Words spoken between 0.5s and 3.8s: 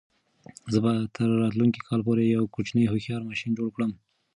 زه به تر راتلونکي کال پورې یو کوچنی هوښیار ماشین جوړ